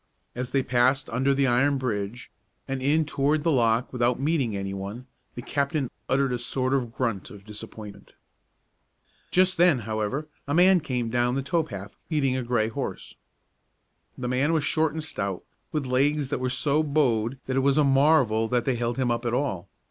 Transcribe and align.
As 0.33 0.49
they 0.49 0.63
passed 0.63 1.11
under 1.11 1.31
the 1.31 1.45
iron 1.45 1.77
bridge 1.77 2.31
and 2.67 2.81
in 2.81 3.05
toward 3.05 3.43
the 3.43 3.51
lock 3.51 3.93
without 3.93 4.19
meeting 4.19 4.55
any 4.57 4.73
one, 4.73 5.05
the 5.35 5.43
captain 5.43 5.91
uttered 6.09 6.33
a 6.33 6.39
sort 6.39 6.73
of 6.73 6.91
grunt 6.91 7.29
of 7.29 7.43
disappointment. 7.45 8.15
Just 9.29 9.57
then, 9.57 9.81
however, 9.81 10.27
a 10.47 10.55
man 10.55 10.79
came 10.79 11.11
down 11.11 11.35
the 11.35 11.43
tow 11.43 11.61
path, 11.63 11.95
leading 12.09 12.35
a 12.35 12.41
gray 12.41 12.69
horse. 12.69 13.13
The 14.17 14.27
man 14.27 14.53
was 14.53 14.63
short 14.63 14.93
and 14.93 15.03
stout, 15.03 15.43
with 15.71 15.85
legs 15.85 16.29
that 16.31 16.39
were 16.39 16.49
so 16.49 16.81
bowed 16.81 17.37
that 17.45 17.55
it 17.57 17.59
was 17.59 17.77
a 17.77 17.83
marvel 17.83 18.47
that 18.47 18.65
they 18.65 18.77
held 18.77 18.97
him 18.97 19.11
up 19.11 19.23
at 19.23 19.35
all. 19.35 19.69